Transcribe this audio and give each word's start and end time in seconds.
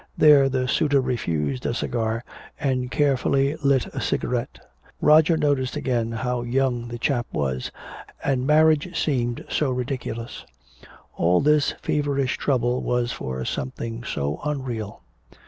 There 0.17 0.49
the 0.49 0.67
suitor 0.67 0.99
refused 0.99 1.63
a 1.67 1.75
cigar 1.75 2.23
and 2.59 2.89
carefully 2.89 3.55
lit 3.63 3.85
a 3.93 4.01
cigarette. 4.01 4.57
Roger 4.99 5.37
noticed 5.37 5.75
again 5.75 6.11
how 6.11 6.41
young 6.41 6.87
the 6.87 6.97
chap 6.97 7.27
was, 7.31 7.69
and 8.23 8.47
marriage 8.47 8.99
seemed 8.99 9.45
so 9.47 9.69
ridiculous! 9.69 10.43
All 11.17 11.39
this 11.39 11.75
feverish 11.83 12.37
trouble 12.39 12.81
was 12.81 13.11
for 13.11 13.45
something 13.45 14.03
so 14.03 14.39
unreal! 14.43 15.03